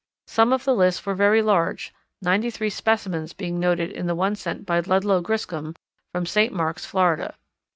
Some 0.25 0.51
of 0.51 0.65
the 0.65 0.73
lists 0.73 1.05
were 1.05 1.13
very 1.13 1.43
large, 1.43 1.93
ninety 2.23 2.49
three 2.49 2.71
specimens 2.71 3.33
being 3.33 3.59
noted 3.59 3.91
in 3.91 4.07
the 4.07 4.15
one 4.15 4.35
sent 4.35 4.65
by 4.65 4.79
Ludlow 4.79 5.21
Griscom, 5.21 5.75
from 6.11 6.25
St. 6.25 6.51
Marks, 6.51 6.83
Florida. 6.87 7.35